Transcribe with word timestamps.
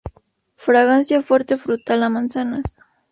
Fragancia 0.55 1.21
fuerte 1.21 1.57
frutal 1.57 2.01
a 2.01 2.09
manzanas. 2.09 2.65